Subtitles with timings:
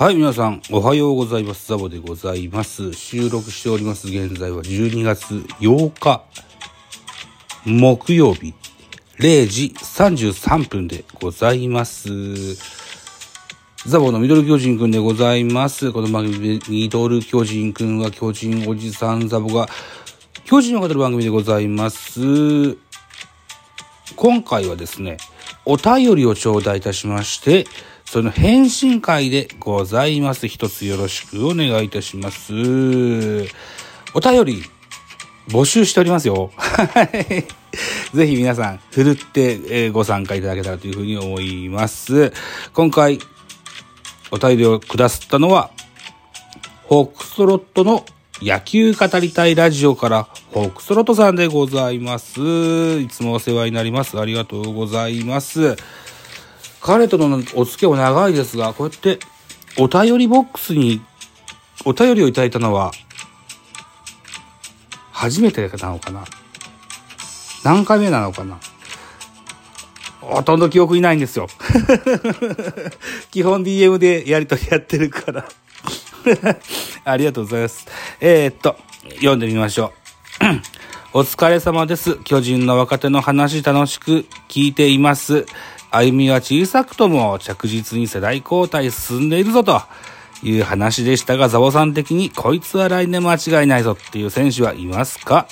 [0.00, 1.68] はい、皆さん、おはようございます。
[1.68, 2.94] ザボでございます。
[2.94, 4.08] 収録しております。
[4.08, 6.24] 現在は12月8日、
[7.66, 8.54] 木曜日、
[9.18, 12.08] 0時33分でございます。
[13.84, 15.92] ザボのミドル巨人くんでございます。
[15.92, 19.68] この番組でミドル巨人くんは巨人おじさんザボが
[20.46, 22.78] 巨人を語る番組でございます。
[24.16, 25.18] 今回はですね、
[25.66, 27.66] お便りを頂戴いたしまして、
[28.10, 30.48] その返信会でございます。
[30.48, 32.52] 一つよろしくお願いいたします。
[32.52, 34.64] お便り、
[35.46, 36.50] 募集しておりますよ。
[38.12, 42.32] ぜひ皆さん、ふるって、ご参加いただけたらというふうに思います。
[42.74, 43.20] 今回、
[44.32, 45.70] お便りをくださったのは、
[46.86, 48.04] ホークストロットの
[48.42, 52.40] 野球語りたいラジオから、ホークストロットさんでございます。
[52.98, 54.18] いつもお世話になります。
[54.18, 55.76] ありがとうございます。
[56.80, 59.18] 彼とのお付き合いも長いですが、こうやって
[59.78, 61.02] お便りボックスに
[61.84, 62.92] お便りをいただいたのは、
[65.12, 66.24] 初めてなのかな？
[67.62, 68.58] 何回目なのかな？
[70.20, 71.48] ほとんど記憶いないんですよ。
[73.30, 75.48] 基本 DM でやりとりやってるから。
[77.04, 77.86] ありがとうございます。
[78.20, 78.76] えー、っと、
[79.16, 79.92] 読んでみましょ
[80.40, 80.44] う。
[81.12, 82.16] お疲れ様です。
[82.24, 85.46] 巨人の若手の話楽しく聞いています。
[85.90, 89.82] 歩みは小さくとも着実に世代交代進んでいるぞと
[90.42, 95.46] いう話でしたが、ザボさん的にこいつは来年間違いないぞっていう選手はいますか？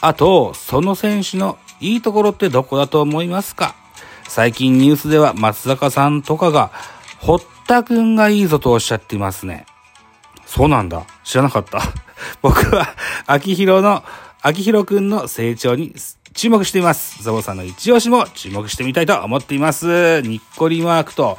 [0.00, 3.74] あと、その選手のいいところってどこだと思いますか？
[4.28, 6.70] 最近ニュースでは松坂さんとかが、
[7.18, 9.66] 堀田くんがいいぞとおっしゃっていますね。
[10.46, 11.04] そうなんだ。
[11.24, 11.80] 知らなかった。
[12.42, 12.94] 僕は、
[13.26, 14.04] 秋広の、
[14.42, 15.92] 秋広くんの成長に
[16.40, 17.22] 注目しています。
[17.22, 20.22] ザボさんの一押しも注目してみたいと思っています。
[20.22, 21.36] にっこりマークと、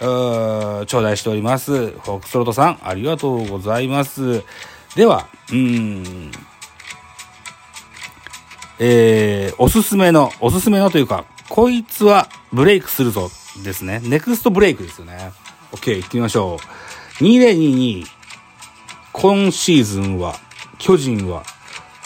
[0.00, 1.88] うー頂戴しております。
[1.88, 4.42] フォークストロートさん、ありがとうございます。
[4.96, 6.32] では、うん、
[8.78, 13.28] えー、おすすめの、おすすめのというか、こいつはブレイクするぞ
[13.62, 14.00] ですね。
[14.02, 15.30] ネクストブレイクですよね。
[15.72, 16.58] OK、行ってみましょ
[17.20, 17.22] う。
[17.22, 18.06] 2022、
[19.12, 20.36] 今シーズンは、
[20.78, 21.44] 巨人は、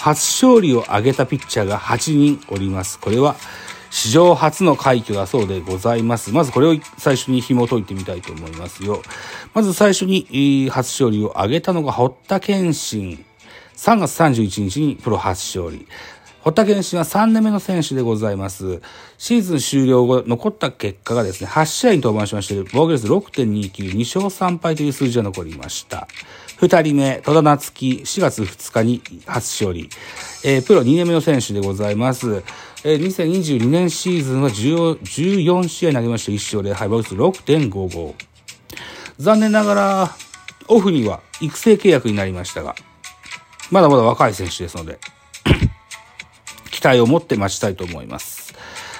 [0.02, 2.98] 初勝利を挙げたピッチャーが8人おります。
[2.98, 3.36] これは、
[3.90, 6.32] 史上初の快挙だそうでございます。
[6.32, 9.00] まずこれを最初に紐解いてみたいと思いますよ。
[9.54, 13.24] まず最初に、初勝利を挙げたのが堀田健信。
[13.76, 15.86] 3月31日にプロ初勝利。
[16.40, 18.82] 堀田健信は3年目の選手でございます。
[19.18, 26.08] シーズン終了後、残った結果がですね、8試合に登板しまして、防御率6.29、2勝3敗という数字が残りました。
[26.62, 29.90] 2人目、戸田夏樹、4月2日に初勝利。
[30.44, 32.44] えープロ2年目の選手でございます。
[32.84, 38.14] えー2022年シーズンは14試合投げまして、1勝0敗、防御率6.55。
[39.18, 40.10] 残念ながら、
[40.68, 42.76] オフには育成契約になりましたが、
[43.72, 45.00] まだまだ若い選手ですので、
[46.70, 48.54] 期待を持って待ちたいと思います。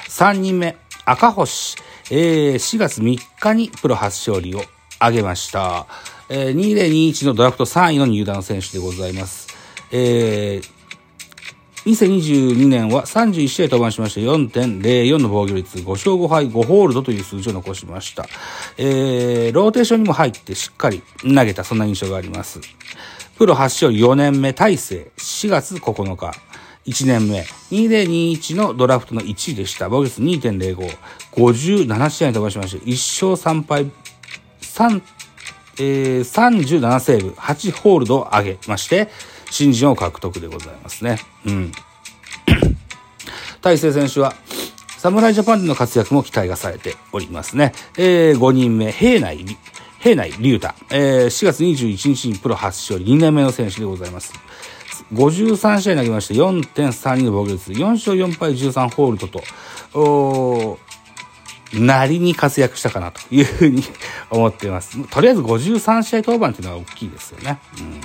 [0.09, 1.77] 3人目、赤星。
[2.11, 4.63] えー4月3日にプロ初勝利を
[4.99, 5.87] 挙げました。
[6.35, 9.49] えー2021のドラフト3位の入団選手でございます。
[9.93, 10.83] えー
[11.85, 18.25] 2022年は31試合登板しまして4.04の防御率、5勝5敗5ホールドという数字を残しました。
[18.79, 22.61] えーローテーションにも入ってしっかり投げた、そんな印象があります。
[23.37, 26.33] プロ初勝4年目、大勢、4月9日。
[26.87, 29.91] 1年目、2021のドラフトの1位でした。
[29.91, 30.97] 防御率2.05。
[31.33, 33.91] 57試合に飛ばしまして、1勝3敗、
[35.79, 39.09] えー、37セーブ、8ホールドを上げまして、
[39.51, 41.19] 新人を獲得でございますね。
[41.47, 41.73] うん。
[43.61, 44.35] 大勢選手は、
[44.99, 47.73] 侍ジャパンでの活躍も期待がされておりますね。
[47.97, 49.45] えー、5人目、平内、
[49.99, 50.75] 平内龍太。
[50.91, 54.33] えー、4月21日にプロ初勝利、2年目の選手でございます。
[55.13, 60.79] 53試合投げまして4.32の防御率、4勝4敗13ホールドと、
[61.75, 63.83] なりに活躍したかなというふうに
[64.31, 64.99] 思っています。
[65.09, 67.59] とりあえず53試合登板というのは大きいですよね。
[67.79, 68.01] うん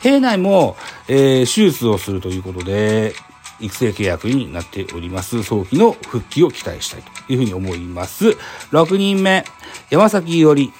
[0.00, 0.76] 平内も、
[1.08, 3.14] えー手術をするということで、
[3.58, 5.42] 育成契約になっております。
[5.42, 8.36] 早期の復帰を期待したいというふうに思います。
[8.70, 9.46] 6人目、
[9.88, 10.72] 山崎伊織。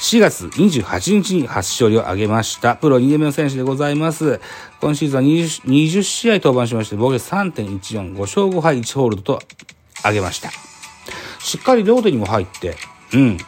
[0.00, 2.76] 4月28日に初勝利を挙げました。
[2.76, 4.40] プロ2年目の選手でございます。
[4.80, 9.42] 今シーズンは 20, 20試合登板しまして、防御3.14、5勝5敗1ホールドと
[10.00, 10.50] 挙げました。
[11.38, 12.76] しっかりローテにも入って、
[13.14, 13.38] うん。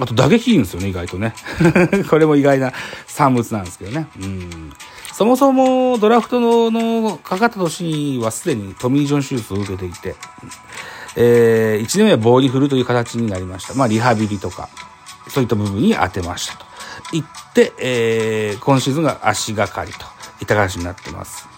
[0.00, 1.34] あと打撃いいんですよね、意外とね。
[2.08, 2.72] これも意外な
[3.06, 4.08] 産物なんですけどね。
[4.20, 4.72] うん。
[5.12, 10.14] そもそもドラフトののかかった年にはすでにトミー・ジョン手術を受けていて、
[11.16, 13.74] えー、1年目は棒に振るという形になりました。
[13.74, 14.68] まあ、リハビリとか、
[15.28, 16.64] そういった部分に当てましたと
[17.12, 19.98] 言って、えー、今シーズンが足がかりと
[20.40, 21.48] いった形になってます。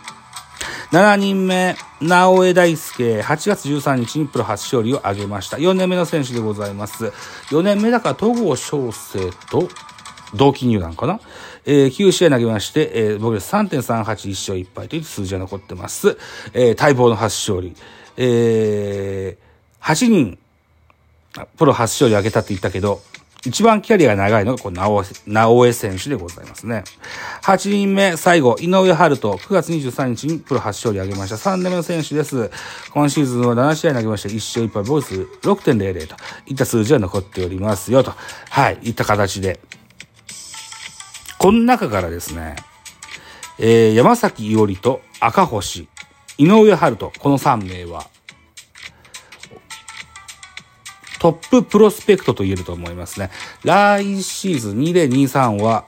[0.93, 5.57] 7人目、直江大輔、8月13日にプロ初勝利を挙げました。
[5.57, 7.13] 4年目の選手でございます。
[7.51, 9.69] 4年目だから戸郷翔征と
[10.35, 11.21] 同期入団かな
[11.65, 16.19] えー、9試合投げまして、えー、僕で3.38、1勝1敗という数字が残ってます。
[16.55, 17.73] えー、待望の初勝利。
[18.17, 20.39] えー、8人、
[21.57, 23.01] プロ初勝利を挙げたって言ったけど、
[23.47, 24.83] 一番キャリアが長いのが、この
[25.27, 26.85] 直江選手でございますね。
[27.43, 31.37] 8人目、最後、井上春人、9月23日にプロ初勝利を挙げました。
[31.37, 32.51] 3年目の選手です。
[32.93, 34.29] 今シーズンは7試合投げました。
[34.29, 36.17] 1勝1敗、ボイス6.00と
[36.47, 38.13] いった数字が残っておりますよ、と。
[38.51, 39.59] はい、いった形で。
[41.39, 42.57] この中からですね、
[43.59, 45.89] えー、山崎伊織と赤星、
[46.37, 48.07] 井上春人、この3名は、
[51.21, 53.31] トッププロスペクトと言えると思いますね。
[53.63, 55.85] 来シーズン2023は、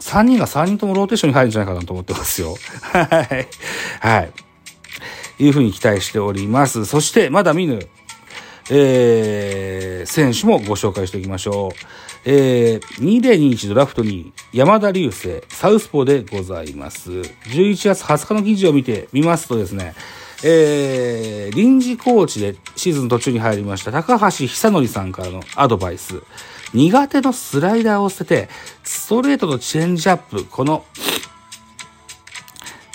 [0.00, 2.56] 3人が3人ともローテーションに入るんじゃないかなと思ってますよ。
[2.82, 3.48] はい。
[4.00, 4.32] はい。
[5.38, 6.86] いうふうに期待しております。
[6.86, 7.86] そして、まだ見ぬ、
[8.70, 11.76] えー、選手もご紹介しておきましょう。
[12.24, 17.10] えー、2021ドラフトに山田流星、サウスポーでございます。
[17.10, 19.94] 11月20日の記事を見てみますとですね、
[20.44, 26.22] えー、臨時コーチでシーズン途中に入りました高橋久則さんからのアドバイス。
[26.74, 28.48] 苦手のスライダーを捨てて、
[28.82, 30.84] ストレートとチェンジアップ、この、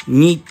[0.07, 0.41] 2、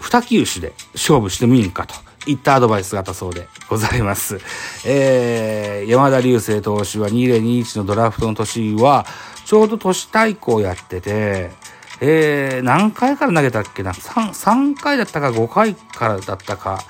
[0.00, 1.94] 2球種で勝負してみんかと
[2.26, 4.38] いったアドバイスがあったそうでございます。
[4.86, 9.06] えー、山田流星投手は2021のドラフトの年は、
[9.44, 11.52] ちょうど都市対抗やってて、
[12.00, 16.80] えー、何回から投げたっけな？3, 3回だったか5回からだったか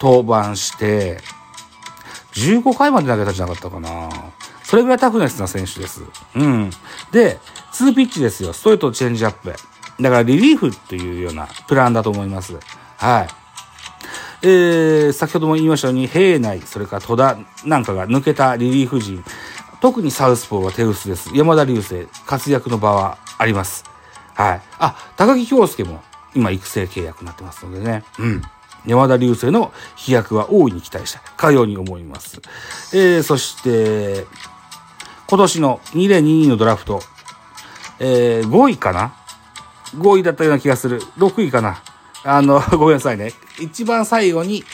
[0.00, 1.18] 登板して、
[2.32, 4.10] 15回まで投げたんじゃなかったかな。
[4.62, 6.02] それぐらいタフネスな選手です。
[6.34, 6.70] うん。
[7.12, 7.38] で、
[7.72, 8.52] 2ピッチですよ。
[8.52, 9.54] ストレートチェンジアップ。
[10.00, 12.54] だからリリーフっていうようなプランだと思います。
[12.96, 13.28] はい。
[14.42, 19.24] えー、先ほども言いましたように、平内、それから戸田なんかが抜けたリリーフ陣。
[19.80, 21.30] 特にサウスポーは手薄です。
[21.34, 23.95] 山田流星、活躍の場はあります。
[24.36, 24.62] はい。
[24.78, 26.02] あ、高木京介も
[26.34, 28.04] 今育成契約になってますのでね。
[28.18, 28.42] うん。
[28.86, 32.40] 山田流星の飛躍は大いに期待したかように思います。
[32.94, 34.26] えー、そして、
[35.26, 37.00] 今年の2022のドラフト、
[37.98, 39.14] えー、5位かな
[39.94, 41.00] ?5 位だったような気がする。
[41.18, 41.82] 6位かな？
[42.22, 43.32] あの、 ごめんなさいね。
[43.58, 44.64] 一番最後に、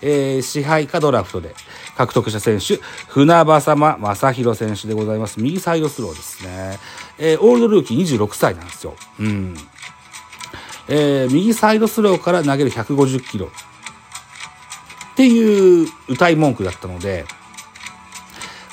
[0.00, 1.54] えー、支配下ドラフトで
[1.96, 2.78] 獲得した選手、
[3.08, 5.40] 船場様正宏選手でございます。
[5.40, 6.78] 右サイドスローですね。
[7.18, 8.94] えー、オールドルーキー26歳なんですよ。
[9.20, 9.54] うん。
[10.88, 13.46] えー、右サイドスローから投げる150キロ。
[15.12, 17.26] っていう歌い文句だったので、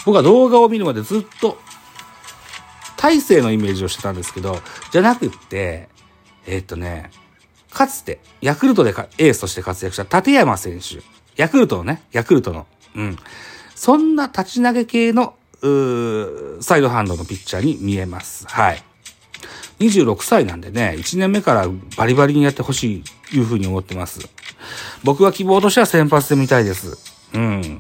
[0.05, 1.57] 僕は動画を見るまでずっと、
[2.95, 4.59] 大勢のイメージをしてたんですけど、
[4.91, 5.89] じゃなくって、
[6.45, 7.11] えー、っとね、
[7.71, 11.01] かつて、ヤクルトでエースとして活躍した立山選手。
[11.35, 12.65] ヤクルトのね、ヤクルトの。
[12.95, 13.17] うん。
[13.75, 18.45] そんな立ち投げ系の、うサイドハンドのピッチャーに見えます。
[18.47, 18.83] はい。
[19.79, 21.67] 26歳なんでね、1年目から
[21.97, 24.19] バリバリにやってほしい、いうふうに思ってます。
[25.03, 26.97] 僕は希望としては先発で見たいです。
[27.33, 27.79] うん。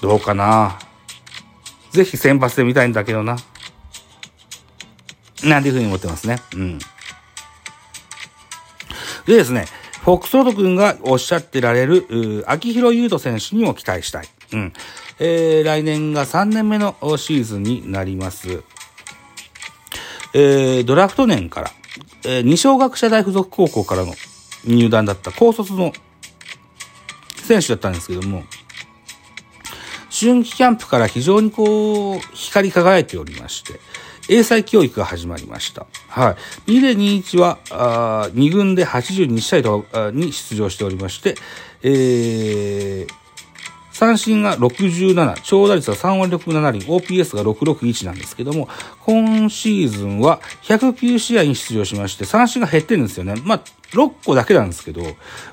[0.00, 0.78] どうかな
[1.90, 3.36] ぜひ先発で見たいんだけどな。
[5.44, 6.36] なんていうふうに思ってますね。
[6.54, 6.78] うん。
[9.26, 9.66] でですね、
[10.02, 14.28] フォックスロード君がおっしゃってられる、秋広優斗選手にも期待したい。
[14.52, 14.72] うん。
[15.20, 18.64] えー、来年が3年目のシーズンになります。
[20.34, 21.70] えー、ドラフト年から、
[22.24, 24.12] えー、二小学者大附属高校からの
[24.66, 25.92] 入団だった高卒の
[27.36, 28.42] 選手だったんですけども、
[30.10, 33.78] 春季キャンプから非常にこう、光り輝いておりまして、
[34.28, 35.86] 英才教育が始まりました。
[36.08, 36.36] は
[36.66, 36.70] い。
[36.70, 41.34] 2021は、あ2軍で82試合とに出場しておりまして、
[41.82, 43.08] えー、
[43.92, 48.68] 三振が67、長打率は3割6分7厘、OPS が661なんですけども、
[49.00, 53.34] 今シーズンは109試合に出場しまして、三振が減ってるんですよね。
[53.44, 53.62] まあ、
[53.92, 55.02] 6個だけなんですけど、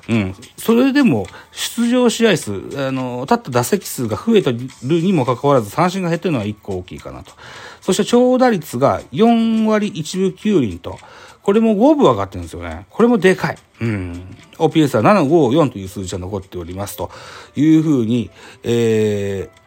[0.08, 0.34] うん。
[0.56, 7.32] それでも、出場試合数、あの、立った打席数が増えてるにもかかわらず、三振が減ってるのは1個大きいかなと。
[7.80, 10.98] そして長打率が4割1分9厘と、
[11.42, 12.86] これも5分上がってるんですよね。
[12.90, 13.58] これもでかい。
[13.80, 14.36] うん。
[14.58, 17.10] OPS は754という数字が残っておりますと
[17.56, 18.30] いうふうに、
[18.62, 19.59] えー、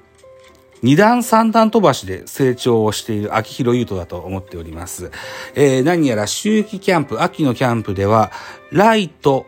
[0.83, 5.11] 二段三段飛ばしで成長をしている秋広優斗だと思っております。
[5.55, 8.31] えー、何やら秋季キャンプ、秋のキャンプでは、
[8.69, 9.47] ライト、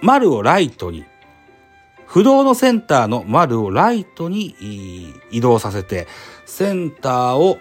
[0.00, 1.04] 丸をライトに、
[2.06, 4.56] 不動のセンターの丸をライトに
[5.30, 6.08] 移動させて、
[6.46, 7.58] センターを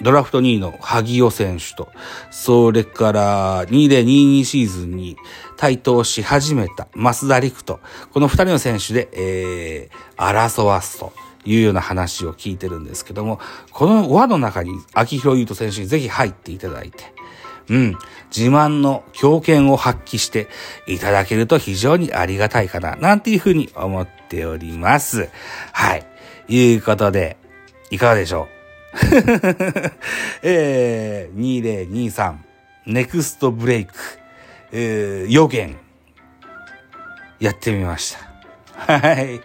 [0.00, 1.88] ドラフト2位の萩尾選手と、
[2.30, 5.16] それから2022シーズンに
[5.58, 7.80] 台頭し始めた増田陸と、
[8.12, 11.12] この2人の選手で、えー、争わすと。
[11.44, 13.40] いうような話を聞いてるんですけども、
[13.72, 17.04] この輪の中に秋広優斗選手にぜひ入っていただいて、
[17.70, 17.98] うん、
[18.36, 20.48] 自慢の強権を発揮して
[20.86, 25.30] いただけると非常にありがたいかな、なんていうふうに思っております。
[25.72, 26.06] はい。
[26.48, 27.38] いうことで、
[27.90, 28.58] いかがでしょう？
[30.42, 32.36] えー、2023
[32.86, 33.94] ネクストブレイク、
[34.72, 35.76] えー、予言、
[37.40, 38.28] やってみました。
[38.78, 39.40] はい。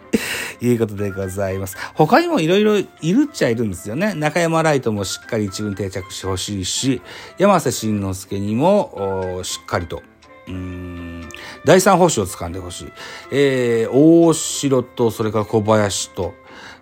[0.62, 1.78] いうことでございます。
[1.96, 4.14] 他にもいろいろいるっちゃいるんですよね。
[4.14, 7.02] 中山ライトもしっかり一軍定着してほしいし、
[7.38, 10.02] 山瀬慎之介にも、しっかりと、
[10.48, 11.30] うん、
[11.66, 12.92] 第三星を掴んでほしい。
[13.32, 16.34] えー、大城と、それから小林と、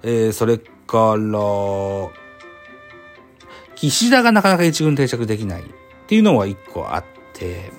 [0.04, 1.40] えー、それから、
[3.76, 5.66] 岸田がなかなか一軍定着できないっ
[6.08, 7.72] ていうのは一個あって、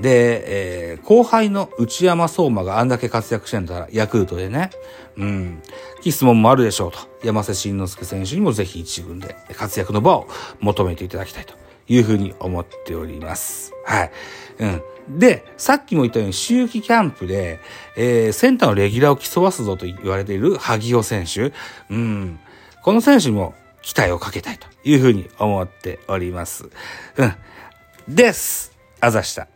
[0.00, 4.70] で、えー、後輩の内山相馬があんだけ活躍してんだら、ヤクルトでね、
[5.16, 5.62] うん、
[6.00, 10.28] 質問もあるでしょうと、山瀬慎之介選手にもぜひ一軍で活躍の場を
[10.60, 11.54] 求めていただきたいと
[11.88, 13.72] いうふうに思っております。
[13.84, 14.10] はい。
[14.58, 14.82] うん。
[15.18, 17.60] で、さっきも言ったように、秋季キャンプで、
[17.96, 21.52] えー、センターのレギュラーを競わすぞと言われている萩尾選手。
[21.90, 22.38] うん。
[22.82, 26.70] この選手も期待をかけたいというふうに思っております。
[27.16, 27.34] うん。
[28.08, 28.72] です。
[29.00, 29.51] あざした。